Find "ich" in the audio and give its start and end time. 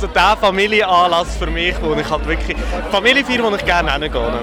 1.94-2.10, 3.54-3.64